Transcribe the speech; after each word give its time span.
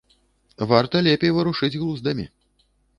Варта 0.71 1.03
лепей 1.09 1.35
варушыць 1.37 1.73
глуздамі. 1.81 2.31